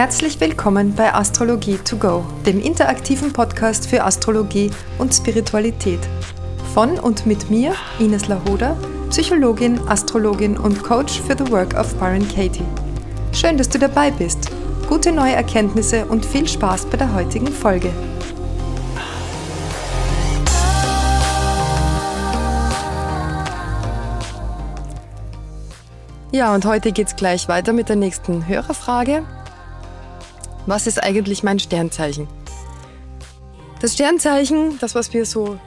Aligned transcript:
Herzlich 0.00 0.40
willkommen 0.40 0.94
bei 0.94 1.12
Astrologie 1.12 1.76
to 1.76 1.98
go, 1.98 2.24
dem 2.46 2.58
interaktiven 2.58 3.34
Podcast 3.34 3.86
für 3.86 4.02
Astrologie 4.02 4.70
und 4.96 5.12
Spiritualität. 5.12 6.00
Von 6.72 6.98
und 6.98 7.26
mit 7.26 7.50
mir, 7.50 7.74
Ines 7.98 8.26
Lahoda, 8.26 8.78
Psychologin, 9.10 9.78
Astrologin 9.88 10.56
und 10.56 10.82
Coach 10.82 11.20
für 11.20 11.36
The 11.36 11.52
Work 11.52 11.74
of 11.74 11.94
Byron 11.96 12.26
Katie. 12.26 12.64
Schön, 13.34 13.58
dass 13.58 13.68
du 13.68 13.78
dabei 13.78 14.10
bist. 14.10 14.50
Gute 14.88 15.12
neue 15.12 15.34
Erkenntnisse 15.34 16.06
und 16.06 16.24
viel 16.24 16.48
Spaß 16.48 16.86
bei 16.86 16.96
der 16.96 17.12
heutigen 17.12 17.48
Folge. 17.48 17.92
Ja, 26.32 26.54
und 26.54 26.64
heute 26.64 26.90
geht 26.92 27.08
es 27.08 27.16
gleich 27.16 27.48
weiter 27.48 27.74
mit 27.74 27.90
der 27.90 27.96
nächsten 27.96 28.48
Hörerfrage. 28.48 29.26
Was 30.66 30.86
ist 30.86 31.02
eigentlich 31.02 31.42
mein 31.42 31.58
Sternzeichen? 31.58 32.28
Das 33.80 33.94
Sternzeichen, 33.94 34.78
das 34.78 34.94
was 34.94 35.12
wir 35.12 35.24
so 35.24 35.58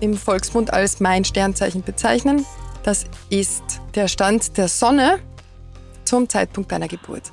im 0.00 0.14
Volksmund 0.14 0.72
als 0.72 1.00
mein 1.00 1.24
Sternzeichen 1.24 1.82
bezeichnen, 1.82 2.44
das 2.82 3.04
ist 3.30 3.62
der 3.94 4.08
Stand 4.08 4.56
der 4.58 4.68
Sonne 4.68 5.20
zum 6.04 6.28
Zeitpunkt 6.28 6.70
deiner 6.70 6.88
Geburt. 6.88 7.32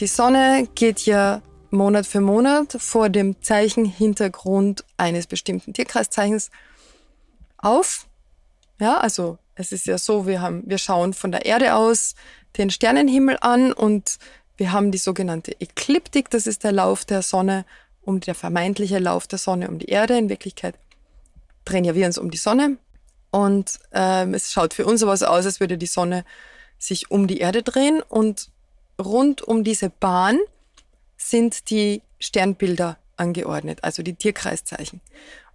Die 0.00 0.06
Sonne 0.06 0.68
geht 0.74 1.06
ja 1.06 1.40
Monat 1.70 2.06
für 2.06 2.20
Monat 2.20 2.76
vor 2.78 3.08
dem 3.08 3.40
Zeichenhintergrund 3.42 4.84
eines 4.96 5.26
bestimmten 5.26 5.72
Tierkreiszeichens 5.72 6.50
auf. 7.56 8.06
Ja, 8.80 8.98
also 8.98 9.38
es 9.54 9.72
ist 9.72 9.86
ja 9.86 9.98
so, 9.98 10.26
wir 10.26 10.40
haben, 10.40 10.62
wir 10.66 10.78
schauen 10.78 11.14
von 11.14 11.32
der 11.32 11.46
Erde 11.46 11.74
aus 11.74 12.14
den 12.56 12.70
Sternenhimmel 12.70 13.38
an 13.40 13.72
und 13.72 14.18
wir 14.58 14.72
haben 14.72 14.90
die 14.90 14.98
sogenannte 14.98 15.58
Ekliptik, 15.60 16.30
das 16.30 16.46
ist 16.46 16.64
der 16.64 16.72
Lauf 16.72 17.04
der 17.04 17.22
Sonne 17.22 17.64
um 18.02 18.20
der 18.20 18.34
vermeintliche 18.34 18.98
Lauf 18.98 19.26
der 19.26 19.38
Sonne 19.38 19.68
um 19.68 19.78
die 19.78 19.86
Erde. 19.86 20.18
In 20.18 20.28
Wirklichkeit 20.28 20.74
drehen 21.64 21.84
ja 21.84 21.94
wir 21.94 22.06
uns 22.06 22.18
um 22.18 22.30
die 22.30 22.38
Sonne. 22.38 22.76
Und 23.30 23.78
ähm, 23.92 24.34
es 24.34 24.52
schaut 24.52 24.74
für 24.74 24.86
uns 24.86 25.02
aber 25.02 25.16
so 25.16 25.26
aus, 25.26 25.44
als 25.44 25.60
würde 25.60 25.78
die 25.78 25.86
Sonne 25.86 26.24
sich 26.78 27.10
um 27.10 27.28
die 27.28 27.38
Erde 27.38 27.62
drehen. 27.62 28.02
Und 28.02 28.48
rund 29.00 29.42
um 29.42 29.62
diese 29.62 29.90
Bahn 29.90 30.38
sind 31.16 31.70
die 31.70 32.02
Sternbilder 32.18 32.98
angeordnet, 33.16 33.84
also 33.84 34.02
die 34.02 34.14
Tierkreiszeichen. 34.14 35.00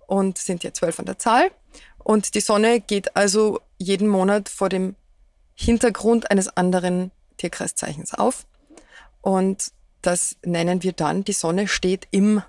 Und 0.07 0.37
sind 0.37 0.63
ja 0.63 0.73
zwölf 0.73 0.99
an 0.99 1.05
der 1.05 1.17
Zahl. 1.17 1.51
Und 1.97 2.35
die 2.35 2.41
Sonne 2.41 2.79
geht 2.79 3.15
also 3.17 3.59
jeden 3.77 4.07
Monat 4.07 4.47
vor 4.47 4.69
dem 4.69 4.95
Hintergrund 5.55 6.29
eines 6.31 6.49
anderen 6.49 7.11
Tierkreiszeichens 7.37 8.13
auf. 8.13 8.45
Und 9.23 9.71
das 10.01 10.35
nennen 10.43 10.83
wir 10.83 10.91
dann, 10.91 11.23
die 11.23 11.31
Sonne 11.31 11.69
steht 11.69 12.07
im 12.11 12.43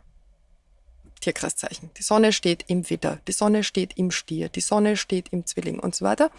Tierkreiszeichen. 1.20 1.90
Die 1.96 2.02
Sonne 2.02 2.32
steht 2.32 2.64
im 2.66 2.90
Widder, 2.90 3.20
die 3.28 3.32
Sonne 3.32 3.62
steht 3.62 3.96
im 3.96 4.10
Stier, 4.10 4.48
die 4.48 4.60
Sonne 4.60 4.96
steht 4.96 5.28
im 5.30 5.46
Zwilling 5.46 5.78
und 5.78 5.94
so 5.94 6.04
weiter. 6.04 6.32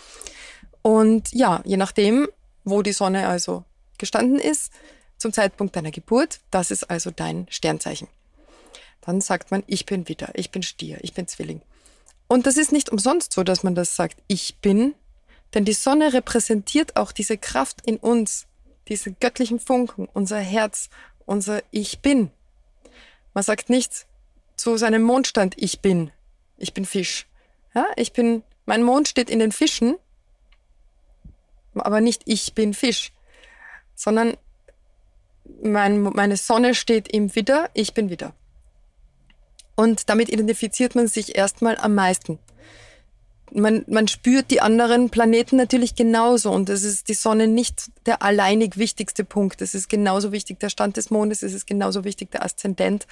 Und 0.82 1.32
ja, 1.32 1.62
je 1.64 1.78
nachdem, 1.78 2.28
wo 2.66 2.82
die 2.82 2.92
Sonne 2.92 3.28
also 3.30 3.64
gestanden 3.98 4.38
ist, 4.38 4.72
zum 5.18 5.32
Zeitpunkt 5.32 5.76
deiner 5.78 5.92
Geburt, 5.92 6.42
das 6.52 6.70
ist 6.70 6.84
also 6.90 7.12
dein 7.12 7.48
Sternzeichen. 7.50 8.10
Dann 9.00 9.22
sagt 9.22 9.52
man, 9.52 9.64
ich 9.68 9.86
bin 9.86 10.10
Widder, 10.10 10.32
ich 10.34 10.52
bin 10.52 10.64
Stier, 10.64 10.98
ich 11.02 11.14
bin 11.14 11.30
Zwilling. 11.30 11.62
Und 12.28 12.46
das 12.46 12.58
ist 12.58 12.74
nicht 12.74 12.90
umsonst 12.90 13.32
so, 13.32 13.44
dass 13.44 13.64
man 13.64 13.74
das 13.74 13.96
sagt, 13.96 14.22
ich 14.28 14.58
bin, 14.58 14.96
denn 15.54 15.64
die 15.64 15.74
Sonne 15.74 16.12
repräsentiert 16.12 16.98
auch 16.98 17.14
diese 17.14 17.38
Kraft 17.38 17.82
in 17.86 17.96
uns, 17.98 18.48
diese 18.88 19.12
göttlichen 19.14 19.60
Funken, 19.60 20.08
unser 20.14 20.40
Herz, 20.40 20.90
unser 21.26 21.62
Ich 21.72 22.00
bin. 22.00 22.32
Man 23.34 23.44
sagt 23.44 23.70
nicht 23.70 24.06
zu 24.56 24.78
seinem 24.78 25.02
Mondstand 25.02 25.56
Ich 25.58 25.82
bin. 25.82 26.12
Ich 26.58 26.74
bin 26.74 26.86
Fisch. 26.86 27.28
Ja, 27.74 27.88
ich 27.98 28.14
bin, 28.14 28.44
mein 28.66 28.84
Mond 28.84 29.08
steht 29.08 29.30
in 29.30 29.40
den 29.40 29.52
Fischen, 29.52 29.98
aber 31.74 32.00
nicht 32.00 32.22
ich 32.26 32.54
bin 32.54 32.74
Fisch, 32.74 33.12
sondern 33.96 34.38
mein, 35.62 36.02
meine 36.02 36.38
Sonne 36.38 36.74
steht 36.74 37.08
im 37.10 37.36
Widder, 37.36 37.70
ich 37.74 37.94
bin 37.94 38.10
Widder. 38.10 38.34
Und 39.76 40.10
damit 40.10 40.30
identifiziert 40.30 40.96
man 40.96 41.08
sich 41.08 41.38
erstmal 41.38 41.78
am 41.78 41.96
meisten 41.96 42.40
man, 43.56 43.86
man 43.88 44.08
spürt 44.08 44.52
die 44.52 44.62
anderen 44.62 45.10
Planeten 45.10 45.56
natürlich 45.56 45.96
genauso 45.96 46.52
und 46.52 46.70
es 46.70 46.84
ist 46.84 47.08
die 47.08 47.14
Sonne 47.14 47.48
nicht 47.48 47.90
der 48.06 48.22
alleinig 48.22 48.78
wichtigste 48.78 49.24
Punkt. 49.24 49.62
Es 49.62 49.74
ist 49.74 49.90
genauso 49.90 50.32
wichtig 50.32 50.60
der 50.60 50.70
Stand 50.70 50.98
des 50.98 51.10
Mondes, 51.10 51.42
es 51.42 51.54
ist 51.54 51.66
genauso 51.66 52.04
wichtig 52.04 52.32
der 52.32 52.44
Aszendent 52.44 53.08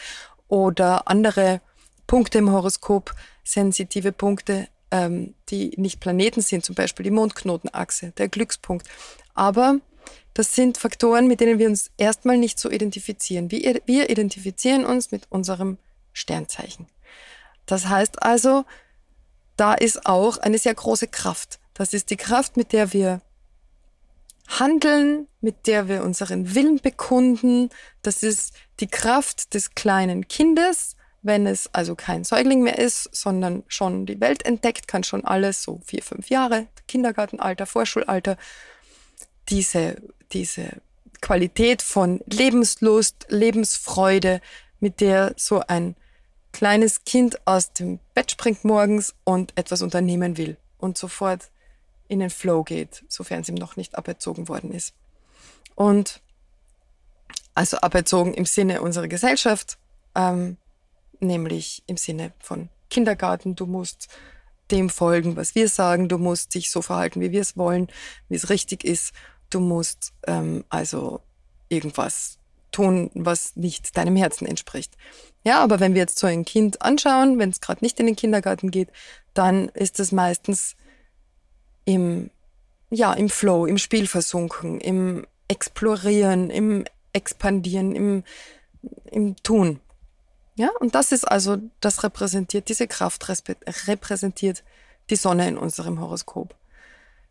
oder 0.48 1.08
andere 1.08 1.62
Punkte 2.08 2.40
im 2.40 2.52
Horoskop, 2.52 3.14
sensitive 3.44 4.12
Punkte, 4.12 4.68
ähm, 4.92 5.34
die 5.50 5.72
nicht 5.78 6.00
Planeten 6.00 6.42
sind, 6.42 6.66
zum 6.66 6.76
Beispiel 6.76 7.04
die 7.04 7.12
Mondknotenachse, 7.12 8.12
der 8.18 8.28
Glückspunkt. 8.28 8.88
Aber 9.34 9.80
das 10.34 10.54
sind 10.56 10.78
Faktoren, 10.78 11.28
mit 11.28 11.40
denen 11.40 11.60
wir 11.60 11.68
uns 11.68 11.92
erstmal 11.98 12.38
nicht 12.38 12.60
so 12.60 12.70
identifizieren. 12.70 13.50
Wir, 13.52 13.82
wir 13.86 14.10
identifizieren 14.10 14.86
uns 14.86 15.12
mit 15.12 15.24
unserem 15.30 15.78
Sternzeichen. 16.12 16.88
Das 17.66 17.88
heißt 17.88 18.22
also, 18.22 18.66
da 19.58 19.74
ist 19.74 20.06
auch 20.06 20.38
eine 20.38 20.58
sehr 20.58 20.74
große 20.74 21.08
Kraft. 21.08 21.60
Das 21.74 21.94
ist 21.94 22.10
die 22.10 22.18
Kraft, 22.18 22.58
mit 22.58 22.74
der 22.74 22.94
wir 22.94 23.22
handeln, 24.48 25.28
mit 25.42 25.68
der 25.68 25.88
wir 25.88 26.04
unseren 26.04 26.54
Willen 26.56 26.80
bekunden. 26.80 27.70
Das 28.02 28.24
ist 28.24 28.54
die 28.80 28.88
Kraft 28.88 29.54
des 29.54 29.76
kleinen 29.76 30.28
Kindes, 30.28 30.96
wenn 31.22 31.48
es 31.48 31.74
also 31.74 31.96
kein 31.96 32.24
Säugling 32.24 32.62
mehr 32.62 32.78
ist, 32.78 33.10
sondern 33.16 33.64
schon 33.68 34.06
die 34.06 34.20
Welt 34.20 34.46
entdeckt, 34.46 34.88
kann 34.88 35.04
schon 35.04 35.24
alles, 35.24 35.64
so 35.64 35.80
vier, 35.86 36.04
fünf 36.04 36.30
Jahre, 36.30 36.68
Kindergartenalter, 36.88 37.66
Vorschulalter, 37.66 38.38
diese, 39.50 40.02
diese 40.34 40.82
Qualität 41.22 41.82
von 41.82 42.22
Lebenslust, 42.26 43.26
Lebensfreude, 43.30 44.42
mit 44.80 45.00
der 45.00 45.34
so 45.38 45.62
ein 45.66 45.96
kleines 46.54 47.04
Kind 47.04 47.46
aus 47.46 47.74
dem 47.74 48.00
Bett 48.14 48.32
springt 48.32 48.64
morgens 48.64 49.14
und 49.26 49.52
etwas 49.58 49.82
unternehmen 49.82 50.38
will 50.38 50.56
und 50.78 50.98
sofort 50.98 51.50
in 52.08 52.20
den 52.20 52.30
Flow 52.30 52.64
geht, 52.64 53.04
sofern 53.10 53.42
es 53.42 53.50
ihm 53.50 53.56
noch 53.56 53.76
nicht 53.76 53.98
aberzogen 53.98 54.48
worden 54.48 54.72
ist. 54.72 54.94
Und 55.76 56.22
also 57.56 57.78
aberzogen 57.78 58.34
im 58.34 58.46
Sinne 58.46 58.82
unserer 58.82 59.08
Gesellschaft, 59.08 59.78
ähm, 60.16 60.58
nämlich 61.20 61.84
im 61.88 61.98
Sinne 61.98 62.32
von 62.40 62.70
Kindergarten. 62.90 63.56
Du 63.56 63.66
musst 63.66 64.08
dem 64.72 64.90
folgen, 64.90 65.36
was 65.36 65.56
wir 65.56 65.70
sagen. 65.70 66.10
Du 66.10 66.18
musst 66.18 66.56
dich 66.56 66.72
so 66.72 66.82
verhalten, 66.82 67.22
wie 67.22 67.32
wir 67.32 67.42
es 67.42 67.58
wollen, 67.58 67.88
wie 68.30 68.36
es 68.36 68.50
richtig 68.50 68.84
ist. 68.84 69.14
Du 69.50 69.60
musst 69.60 70.14
ähm, 70.28 70.64
also 70.70 71.22
irgendwas 71.70 72.38
tun, 72.74 73.10
was 73.14 73.56
nicht 73.56 73.96
deinem 73.96 74.16
Herzen 74.16 74.46
entspricht. 74.46 74.94
Ja, 75.46 75.62
aber 75.62 75.80
wenn 75.80 75.94
wir 75.94 76.02
jetzt 76.02 76.20
so 76.20 76.28
ein 76.28 76.46
Kind 76.46 76.82
anschauen, 76.82 77.40
wenn 77.40 77.50
es 77.50 77.62
gerade 77.62 77.84
nicht 77.84 78.00
in 78.00 78.06
den 78.06 78.16
Kindergarten 78.16 78.72
geht, 78.72 78.90
dann 79.34 79.70
ist 79.70 80.00
es 80.00 80.12
meistens 80.12 80.76
im, 81.86 82.30
ja, 82.90 83.14
im 83.14 83.30
Flow, 83.30 83.66
im 83.66 83.78
Spiel 83.78 84.08
versunken, 84.08 84.80
im 84.80 85.26
Explorieren, 85.48 86.50
im 86.50 86.86
Expandieren, 87.12 87.96
im, 87.96 88.24
im 89.12 89.36
Tun. 89.44 89.80
Ja, 90.56 90.70
und 90.80 90.96
das 90.96 91.12
ist 91.12 91.26
also, 91.26 91.58
das 91.82 92.04
repräsentiert, 92.04 92.70
diese 92.70 92.88
Kraft 92.88 93.28
repräsentiert 93.88 94.64
die 95.10 95.16
Sonne 95.16 95.48
in 95.48 95.58
unserem 95.58 96.00
Horoskop. 96.00 96.56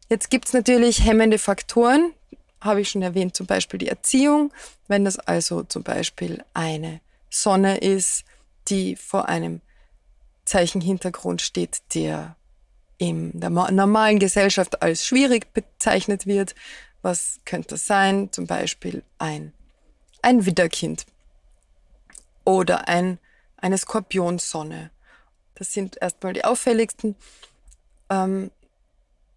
Jetzt 0.08 0.28
gibt's 0.28 0.52
natürlich 0.52 1.04
hemmende 1.04 1.38
Faktoren, 1.38 2.12
habe 2.64 2.80
ich 2.80 2.90
schon 2.90 3.02
erwähnt, 3.02 3.36
zum 3.36 3.46
Beispiel 3.46 3.78
die 3.78 3.88
Erziehung. 3.88 4.52
Wenn 4.88 5.04
das 5.04 5.18
also 5.18 5.62
zum 5.62 5.82
Beispiel 5.82 6.44
eine 6.54 7.00
Sonne 7.30 7.78
ist, 7.78 8.24
die 8.68 8.96
vor 8.96 9.28
einem 9.28 9.60
Zeichenhintergrund 10.44 11.40
steht, 11.42 11.82
der 11.94 12.36
in 12.98 13.40
der 13.40 13.50
normalen 13.50 14.18
Gesellschaft 14.18 14.80
als 14.82 15.04
schwierig 15.04 15.52
bezeichnet 15.52 16.26
wird. 16.26 16.54
Was 17.02 17.40
könnte 17.44 17.70
das 17.70 17.86
sein? 17.86 18.30
Zum 18.30 18.46
Beispiel 18.46 19.02
ein, 19.18 19.52
ein 20.22 20.46
Widderkind 20.46 21.04
oder 22.44 22.88
ein, 22.88 23.18
eine 23.56 23.76
Skorpionsonne. 23.76 24.90
Das 25.56 25.72
sind 25.72 26.00
erstmal 26.00 26.32
die 26.32 26.44
auffälligsten. 26.44 27.16
Ähm, 28.08 28.52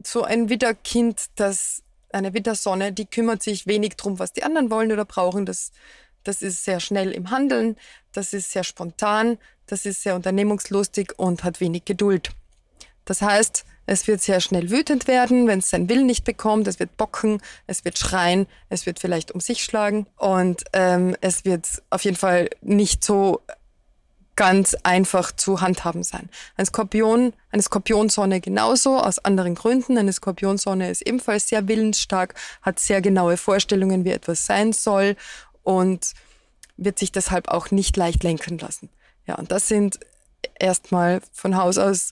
so 0.03 0.23
ein 0.23 0.49
Widderkind, 0.49 1.25
das 1.35 1.81
eine 2.15 2.33
Wintersonne, 2.33 2.91
die 2.91 3.05
kümmert 3.05 3.43
sich 3.43 3.67
wenig 3.67 3.95
drum, 3.95 4.17
was 4.17 4.33
die 4.33 4.43
anderen 4.43 4.71
wollen 4.71 4.91
oder 4.91 5.05
brauchen. 5.05 5.45
Das, 5.45 5.71
das 6.23 6.41
ist 6.41 6.63
sehr 6.63 6.79
schnell 6.79 7.11
im 7.11 7.29
Handeln, 7.29 7.75
das 8.13 8.33
ist 8.33 8.51
sehr 8.51 8.63
spontan, 8.63 9.37
das 9.67 9.85
ist 9.85 10.01
sehr 10.01 10.15
unternehmungslustig 10.15 11.13
und 11.17 11.43
hat 11.43 11.59
wenig 11.59 11.85
Geduld. 11.85 12.31
Das 13.05 13.21
heißt, 13.21 13.65
Es 13.87 14.07
wird 14.07 14.21
sehr 14.21 14.41
schnell 14.41 14.71
wütend 14.71 15.07
werden, 15.07 15.47
wenn 15.47 15.59
es 15.59 15.69
seinen 15.69 15.89
Willen 15.89 16.07
nicht 16.07 16.23
bekommt. 16.23 16.67
Es 16.67 16.79
wird 16.79 16.97
bocken, 16.97 17.41
es 17.67 17.85
wird 17.85 17.97
schreien, 17.99 18.47
es 18.69 18.85
wird 18.85 18.99
vielleicht 18.99 19.31
um 19.31 19.39
sich 19.39 19.63
schlagen 19.63 20.07
und 20.17 20.63
ähm, 20.73 21.15
es 21.21 21.45
wird 21.45 21.67
auf 21.91 22.03
jeden 22.03 22.17
Fall 22.17 22.49
nicht 22.61 23.03
so 23.03 23.41
ganz 24.35 24.75
einfach 24.83 25.31
zu 25.31 25.61
handhaben 25.61 26.03
sein. 26.03 26.29
Ein 26.57 26.65
Skorpion, 26.65 27.33
eine 27.51 27.61
Skorpionsonne 27.61 28.41
genauso, 28.41 28.99
aus 28.99 29.19
anderen 29.19 29.55
Gründen. 29.55 29.97
Eine 29.97 30.11
Skorpionsonne 30.11 30.89
ist 30.89 31.01
ebenfalls 31.01 31.47
sehr 31.47 31.67
willensstark, 31.67 32.35
hat 32.61 32.79
sehr 32.79 33.01
genaue 33.01 33.37
Vorstellungen, 33.37 34.03
wie 34.03 34.11
etwas 34.11 34.45
sein 34.45 34.73
soll 34.73 35.15
und 35.63 36.13
wird 36.77 36.99
sich 36.99 37.11
deshalb 37.11 37.47
auch 37.47 37.71
nicht 37.71 37.95
leicht 37.95 38.23
lenken 38.23 38.57
lassen. 38.57 38.89
Ja, 39.25 39.35
und 39.35 39.51
das 39.51 39.67
sind 39.67 39.99
erstmal 40.59 41.21
von 41.31 41.55
Haus 41.55 41.77
aus 41.77 42.11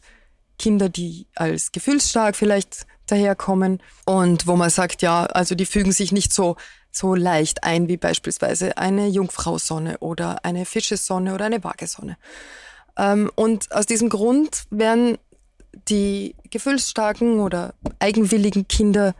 Kinder, 0.57 0.89
die 0.89 1.27
als 1.35 1.71
gefühlsstark 1.71 2.35
vielleicht 2.35 2.85
daherkommen 3.07 3.81
und 4.05 4.47
wo 4.47 4.55
man 4.55 4.69
sagt, 4.69 5.01
ja, 5.01 5.25
also 5.25 5.55
die 5.55 5.65
fügen 5.65 5.91
sich 5.91 6.11
nicht 6.11 6.31
so 6.31 6.55
so 6.93 7.15
leicht 7.15 7.63
ein 7.63 7.87
wie 7.87 7.97
beispielsweise 7.97 8.77
eine 8.77 9.07
Jungfrausonne 9.07 9.97
oder 9.99 10.45
eine 10.45 10.65
Fischesonne 10.65 11.33
oder 11.33 11.45
eine 11.45 11.63
Waagesonne. 11.63 12.17
Ähm, 12.97 13.31
und 13.35 13.71
aus 13.71 13.85
diesem 13.85 14.09
Grund 14.09 14.65
werden 14.69 15.17
die 15.89 16.35
gefühlsstarken 16.51 17.39
oder 17.39 17.73
eigenwilligen 17.99 18.67
Kinder 18.67 19.15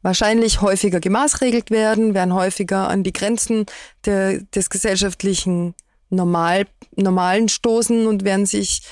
wahrscheinlich 0.00 0.62
häufiger 0.62 1.00
gemaßregelt 1.00 1.70
werden, 1.70 2.14
werden 2.14 2.32
häufiger 2.32 2.88
an 2.88 3.02
die 3.02 3.12
Grenzen 3.12 3.66
der, 4.06 4.40
des 4.54 4.70
gesellschaftlichen 4.70 5.74
Normal, 6.08 6.66
Normalen 6.96 7.50
stoßen 7.50 8.06
und 8.06 8.24
werden 8.24 8.46
sich 8.46 8.82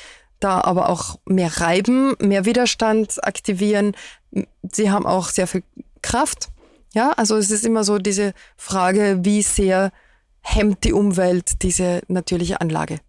da 0.41 0.61
aber 0.61 0.91
auch 0.91 1.19
mehr 1.25 1.61
reiben, 1.61 2.15
mehr 2.21 2.45
Widerstand 2.45 3.25
aktivieren. 3.25 3.97
Sie 4.71 4.91
haben 4.91 5.07
auch 5.07 5.31
sehr 5.31 5.47
viel 5.47 5.63
Kraft. 6.03 6.51
Ja, 6.95 7.11
also 7.13 7.37
es 7.37 7.51
ist 7.51 7.65
immer 7.65 7.85
so 7.85 7.99
diese 7.99 8.33
Frage, 8.57 9.19
wie 9.23 9.43
sehr 9.43 9.93
hemmt 10.41 10.85
die 10.85 10.93
Umwelt 10.93 11.63
diese 11.63 12.01
natürliche 12.09 12.61
Anlage. 12.61 13.01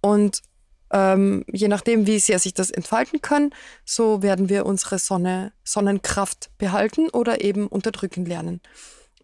Und 0.00 0.42
ähm, 0.90 1.44
je 1.50 1.68
nachdem, 1.68 2.06
wie 2.06 2.18
sehr 2.18 2.38
sich 2.38 2.54
das 2.54 2.70
entfalten 2.70 3.22
kann, 3.22 3.50
so 3.84 4.22
werden 4.22 4.48
wir 4.48 4.66
unsere 4.66 4.98
Sonne, 4.98 5.52
Sonnenkraft 5.64 6.50
behalten 6.58 7.08
oder 7.08 7.42
eben 7.42 7.66
unterdrücken 7.66 8.26
lernen. 8.26 8.60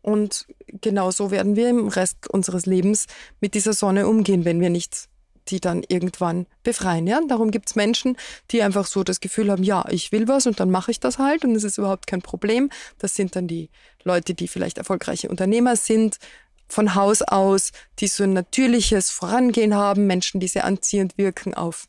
Und 0.02 0.46
genauso 0.66 1.30
werden 1.30 1.56
wir 1.56 1.68
im 1.68 1.88
Rest 1.88 2.28
unseres 2.28 2.64
Lebens 2.66 3.06
mit 3.40 3.54
dieser 3.54 3.74
Sonne 3.74 4.06
umgehen, 4.06 4.44
wenn 4.44 4.60
wir 4.60 4.70
nicht 4.70 5.09
die 5.50 5.60
dann 5.60 5.82
irgendwann 5.88 6.46
befreien. 6.62 7.06
Ja? 7.06 7.20
Darum 7.28 7.50
gibt 7.50 7.68
es 7.68 7.76
Menschen, 7.76 8.16
die 8.50 8.62
einfach 8.62 8.86
so 8.86 9.02
das 9.02 9.20
Gefühl 9.20 9.50
haben, 9.50 9.62
ja, 9.62 9.84
ich 9.90 10.12
will 10.12 10.28
was 10.28 10.46
und 10.46 10.60
dann 10.60 10.70
mache 10.70 10.90
ich 10.90 11.00
das 11.00 11.18
halt 11.18 11.44
und 11.44 11.54
es 11.54 11.64
ist 11.64 11.78
überhaupt 11.78 12.06
kein 12.06 12.22
Problem. 12.22 12.70
Das 12.98 13.14
sind 13.14 13.36
dann 13.36 13.46
die 13.46 13.70
Leute, 14.04 14.34
die 14.34 14.48
vielleicht 14.48 14.78
erfolgreiche 14.78 15.28
Unternehmer 15.28 15.76
sind, 15.76 16.18
von 16.68 16.94
Haus 16.94 17.22
aus, 17.22 17.72
die 17.98 18.06
so 18.06 18.22
ein 18.22 18.32
natürliches 18.32 19.10
Vorangehen 19.10 19.74
haben, 19.74 20.06
Menschen, 20.06 20.40
die 20.40 20.48
sehr 20.48 20.64
anziehend 20.64 21.18
wirken 21.18 21.52
auf, 21.52 21.88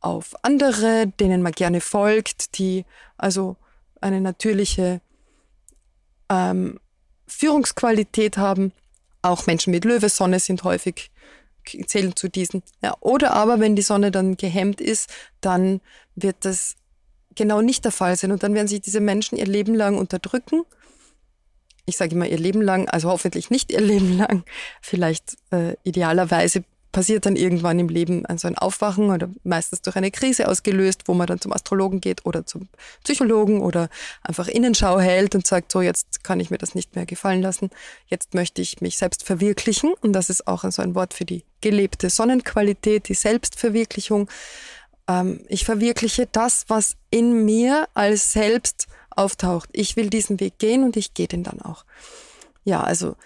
auf 0.00 0.34
andere, 0.42 1.06
denen 1.20 1.42
man 1.42 1.52
gerne 1.52 1.80
folgt, 1.80 2.58
die 2.58 2.84
also 3.18 3.56
eine 4.00 4.20
natürliche 4.20 5.00
ähm, 6.30 6.80
Führungsqualität 7.26 8.38
haben. 8.38 8.72
Auch 9.20 9.46
Menschen 9.46 9.70
mit 9.70 9.84
Löwesonne 9.84 10.40
sind 10.40 10.64
häufig 10.64 11.11
zählen 11.86 12.14
zu 12.16 12.28
diesen. 12.28 12.62
Ja, 12.82 12.94
oder 13.00 13.32
aber, 13.32 13.60
wenn 13.60 13.76
die 13.76 13.82
Sonne 13.82 14.10
dann 14.10 14.36
gehemmt 14.36 14.80
ist, 14.80 15.10
dann 15.40 15.80
wird 16.14 16.36
das 16.40 16.76
genau 17.34 17.62
nicht 17.62 17.84
der 17.84 17.92
Fall 17.92 18.16
sein. 18.16 18.32
Und 18.32 18.42
dann 18.42 18.54
werden 18.54 18.68
sich 18.68 18.80
diese 18.80 19.00
Menschen 19.00 19.38
ihr 19.38 19.46
Leben 19.46 19.74
lang 19.74 19.96
unterdrücken. 19.96 20.64
Ich 21.84 21.96
sage 21.96 22.14
immer 22.14 22.28
ihr 22.28 22.38
Leben 22.38 22.62
lang, 22.62 22.88
also 22.88 23.08
hoffentlich 23.08 23.50
nicht 23.50 23.72
ihr 23.72 23.80
Leben 23.80 24.16
lang. 24.16 24.44
Vielleicht 24.80 25.36
äh, 25.50 25.74
idealerweise 25.82 26.64
passiert 26.92 27.26
dann 27.26 27.36
irgendwann 27.36 27.78
im 27.78 27.88
Leben 27.88 28.24
so 28.36 28.46
ein 28.46 28.56
Aufwachen 28.56 29.10
oder 29.10 29.28
meistens 29.44 29.80
durch 29.82 29.96
eine 29.96 30.10
Krise 30.10 30.46
ausgelöst, 30.48 31.02
wo 31.06 31.14
man 31.14 31.26
dann 31.26 31.40
zum 31.40 31.52
Astrologen 31.52 32.00
geht 32.00 32.24
oder 32.26 32.46
zum 32.46 32.68
Psychologen 33.02 33.60
oder 33.62 33.88
einfach 34.22 34.46
Innenschau 34.46 35.00
hält 35.00 35.34
und 35.34 35.46
sagt, 35.46 35.72
so 35.72 35.80
jetzt 35.80 36.22
kann 36.22 36.38
ich 36.38 36.50
mir 36.50 36.58
das 36.58 36.74
nicht 36.74 36.94
mehr 36.94 37.06
gefallen 37.06 37.42
lassen, 37.42 37.70
jetzt 38.06 38.34
möchte 38.34 38.60
ich 38.60 38.80
mich 38.80 38.98
selbst 38.98 39.24
verwirklichen 39.24 39.94
und 40.00 40.12
das 40.12 40.30
ist 40.30 40.46
auch 40.46 40.64
so 40.70 40.82
ein 40.82 40.94
Wort 40.94 41.14
für 41.14 41.24
die 41.24 41.44
gelebte 41.62 42.10
Sonnenqualität, 42.10 43.08
die 43.08 43.14
Selbstverwirklichung. 43.14 44.28
Ähm, 45.08 45.40
ich 45.48 45.64
verwirkliche 45.64 46.28
das, 46.30 46.66
was 46.68 46.96
in 47.10 47.44
mir 47.44 47.88
als 47.94 48.32
selbst 48.32 48.86
auftaucht. 49.10 49.70
Ich 49.72 49.96
will 49.96 50.10
diesen 50.10 50.40
Weg 50.40 50.58
gehen 50.58 50.84
und 50.84 50.96
ich 50.96 51.14
gehe 51.14 51.28
den 51.28 51.42
dann 51.42 51.60
auch. 51.60 51.84
Ja, 52.64 52.82
also 52.82 53.16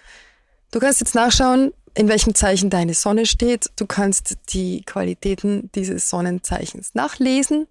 du 0.71 0.79
kannst 0.79 1.01
jetzt 1.01 1.15
nachschauen, 1.15 1.73
in 1.97 2.07
welchem 2.07 2.35
Zeichen 2.35 2.69
deine 2.69 2.93
Sonne 2.93 3.25
steht. 3.25 3.71
Du 3.75 3.87
kannst 3.87 4.37
die 4.49 4.83
Qualitäten 4.83 5.71
dieses 5.73 6.09
Sonnenzeichens 6.09 6.93
nachlesen 6.93 7.67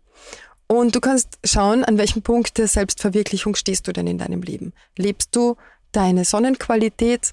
und 0.66 0.96
du 0.96 1.00
kannst 1.00 1.38
schauen, 1.44 1.84
an 1.84 1.96
welchem 1.96 2.22
Punkt 2.22 2.58
der 2.58 2.66
Selbstverwirklichung 2.66 3.54
stehst 3.54 3.86
du 3.86 3.92
denn 3.92 4.08
in 4.08 4.18
deinem 4.18 4.42
Leben. 4.42 4.72
Lebst 4.96 5.36
du 5.36 5.56
deine 5.92 6.24
Sonnenqualität 6.24 7.32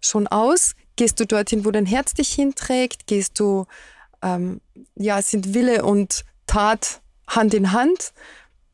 schon 0.00 0.26
aus? 0.26 0.74
Gehst 0.96 1.20
du 1.20 1.26
dorthin, 1.26 1.66
wo 1.66 1.70
dein 1.70 1.84
Herz 1.84 2.14
dich 2.14 2.32
hinträgt? 2.32 3.06
Gehst 3.06 3.38
du, 3.38 3.66
ähm, 4.22 4.62
ja, 4.94 5.20
sind 5.20 5.52
Wille 5.52 5.84
und 5.84 6.24
Tat 6.46 7.02
Hand 7.28 7.52
in 7.52 7.72
Hand? 7.72 8.14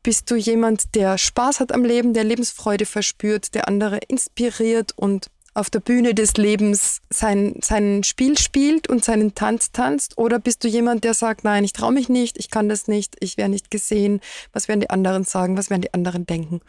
Bist 0.01 0.31
du 0.31 0.35
jemand, 0.35 0.95
der 0.95 1.17
Spaß 1.17 1.59
hat 1.59 1.73
am 1.73 1.83
Leben, 1.83 2.13
der 2.13 2.23
Lebensfreude 2.23 2.85
verspürt, 2.85 3.53
der 3.53 3.67
andere 3.67 3.97
inspiriert 4.07 4.93
und 4.95 5.29
auf 5.59 5.69
der 5.69 5.81
Bühne 5.81 6.13
des 6.13 6.37
Lebens 6.37 7.01
sein, 7.09 7.55
sein 7.61 8.03
Spiel 8.03 8.37
spielt 8.37 8.89
und 8.89 9.03
seinen 9.03 9.35
Tanz 9.35 9.71
tanzt? 9.71 10.17
Oder 10.17 10.39
bist 10.39 10.63
du 10.63 10.67
jemand, 10.67 11.03
der 11.03 11.13
sagt, 11.13 11.43
nein, 11.43 11.63
ich 11.63 11.73
traue 11.73 11.91
mich 11.91 12.09
nicht, 12.09 12.37
ich 12.39 12.49
kann 12.49 12.69
das 12.69 12.87
nicht, 12.87 13.17
ich 13.19 13.37
werde 13.37 13.51
nicht 13.51 13.69
gesehen, 13.69 14.21
was 14.53 14.67
werden 14.67 14.79
die 14.79 14.89
anderen 14.89 15.25
sagen, 15.25 15.57
was 15.57 15.69
werden 15.69 15.81
die 15.81 15.93
anderen 15.93 16.25
denken? 16.25 16.61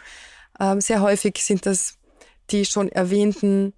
Ähm, 0.59 0.81
sehr 0.81 1.01
häufig 1.01 1.39
sind 1.39 1.67
das 1.67 1.97
die 2.51 2.65
schon 2.65 2.89
erwähnten 2.89 3.73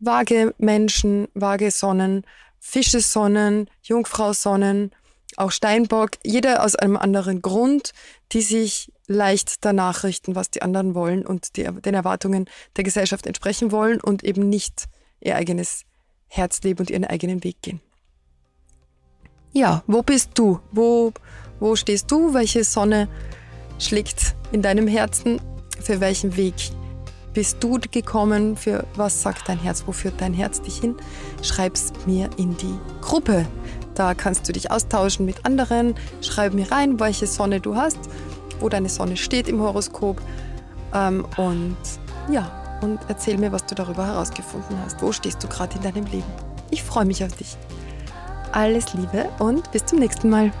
vage 0.00 0.54
Menschen, 0.58 1.28
vage 1.34 1.70
Sonnen, 1.70 2.24
Fischesonnen, 2.60 3.70
Jungfrausonnen, 3.82 4.92
auch 5.36 5.50
Steinbock, 5.50 6.10
jeder 6.24 6.64
aus 6.64 6.76
einem 6.76 6.96
anderen 6.96 7.42
Grund, 7.42 7.92
die 8.32 8.42
sich 8.42 8.92
leicht 9.08 9.64
danach 9.64 10.04
richten, 10.04 10.36
was 10.36 10.50
die 10.50 10.62
anderen 10.62 10.94
wollen 10.94 11.26
und 11.26 11.56
die, 11.56 11.64
den 11.64 11.94
Erwartungen 11.94 12.48
der 12.76 12.84
Gesellschaft 12.84 13.26
entsprechen 13.26 13.72
wollen 13.72 14.00
und 14.00 14.22
eben 14.22 14.48
nicht 14.48 14.84
ihr 15.20 15.34
eigenes 15.34 15.84
Herz 16.28 16.62
leben 16.62 16.80
und 16.80 16.90
ihren 16.90 17.04
eigenen 17.04 17.42
Weg 17.42 17.60
gehen. 17.62 17.80
Ja, 19.52 19.82
wo 19.86 20.02
bist 20.02 20.32
du? 20.34 20.60
Wo, 20.70 21.12
wo 21.58 21.74
stehst 21.74 22.10
du? 22.10 22.34
Welche 22.34 22.62
Sonne 22.64 23.08
schlägt 23.78 24.36
in 24.52 24.62
deinem 24.62 24.86
Herzen? 24.86 25.40
Für 25.80 26.00
welchen 26.00 26.36
Weg 26.36 26.54
bist 27.32 27.56
du 27.60 27.78
gekommen? 27.90 28.56
Für 28.56 28.84
was 28.94 29.22
sagt 29.22 29.48
dein 29.48 29.58
Herz? 29.58 29.84
Wo 29.86 29.92
führt 29.92 30.20
dein 30.20 30.34
Herz 30.34 30.60
dich 30.60 30.78
hin? 30.78 30.96
Schreib's 31.42 31.92
mir 32.04 32.28
in 32.36 32.56
die 32.58 32.78
Gruppe. 33.00 33.46
Da 33.94 34.14
kannst 34.14 34.46
du 34.46 34.52
dich 34.52 34.70
austauschen 34.70 35.24
mit 35.24 35.46
anderen. 35.46 35.94
Schreib 36.20 36.52
mir 36.52 36.70
rein, 36.70 37.00
welche 37.00 37.26
Sonne 37.26 37.60
du 37.60 37.74
hast 37.74 37.98
wo 38.60 38.68
deine 38.68 38.88
Sonne 38.88 39.16
steht 39.16 39.48
im 39.48 39.60
Horoskop. 39.60 40.20
Ähm, 40.94 41.26
und 41.36 41.76
ja, 42.30 42.78
und 42.80 43.00
erzähl 43.08 43.38
mir, 43.38 43.52
was 43.52 43.66
du 43.66 43.74
darüber 43.74 44.06
herausgefunden 44.06 44.78
hast. 44.84 45.02
Wo 45.02 45.12
stehst 45.12 45.42
du 45.42 45.48
gerade 45.48 45.76
in 45.76 45.82
deinem 45.82 46.06
Leben? 46.06 46.30
Ich 46.70 46.82
freue 46.82 47.04
mich 47.04 47.24
auf 47.24 47.32
dich. 47.32 47.56
Alles 48.52 48.94
Liebe 48.94 49.28
und 49.38 49.70
bis 49.72 49.84
zum 49.84 49.98
nächsten 49.98 50.30
Mal. 50.30 50.52